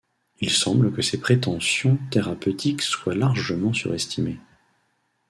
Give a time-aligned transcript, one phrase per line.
[0.39, 4.39] Il semble que ces prétentions thérapeutiques soient largement surestimées.